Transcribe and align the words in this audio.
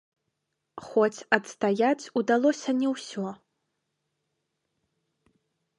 Хоць 0.85 1.25
адстаяць 1.37 2.09
удалося 2.23 2.69
не 2.81 2.87
ўсё. 2.95 3.27